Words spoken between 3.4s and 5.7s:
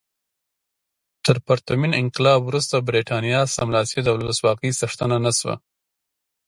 سملاسي د ولسواکۍ څښتنه نه شوه.